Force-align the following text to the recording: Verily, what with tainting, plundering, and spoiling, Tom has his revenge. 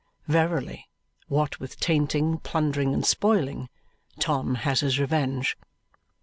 Verily, 0.27 0.89
what 1.27 1.59
with 1.59 1.79
tainting, 1.79 2.39
plundering, 2.39 2.91
and 2.91 3.05
spoiling, 3.05 3.69
Tom 4.19 4.55
has 4.65 4.79
his 4.79 4.97
revenge. 4.99 5.55